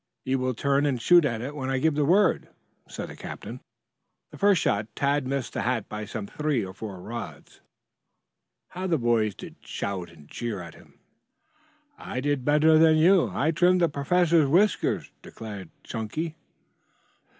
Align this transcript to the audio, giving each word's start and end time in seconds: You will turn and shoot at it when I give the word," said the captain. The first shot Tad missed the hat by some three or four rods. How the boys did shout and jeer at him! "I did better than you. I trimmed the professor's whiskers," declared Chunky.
You 0.23 0.39
will 0.39 0.55
turn 0.55 0.87
and 0.87 0.99
shoot 0.99 1.25
at 1.25 1.41
it 1.41 1.55
when 1.55 1.69
I 1.69 1.77
give 1.77 1.93
the 1.93 2.05
word," 2.05 2.49
said 2.87 3.09
the 3.09 3.15
captain. 3.15 3.59
The 4.31 4.39
first 4.39 4.59
shot 4.59 4.87
Tad 4.95 5.27
missed 5.27 5.53
the 5.53 5.61
hat 5.61 5.87
by 5.89 6.05
some 6.05 6.25
three 6.25 6.65
or 6.65 6.73
four 6.73 6.99
rods. 6.99 7.61
How 8.69 8.87
the 8.87 8.97
boys 8.97 9.35
did 9.35 9.57
shout 9.61 10.09
and 10.09 10.27
jeer 10.27 10.59
at 10.59 10.73
him! 10.73 10.97
"I 11.99 12.19
did 12.19 12.43
better 12.43 12.79
than 12.79 12.97
you. 12.97 13.29
I 13.31 13.51
trimmed 13.51 13.81
the 13.81 13.89
professor's 13.89 14.49
whiskers," 14.49 15.11
declared 15.21 15.69
Chunky. 15.83 16.35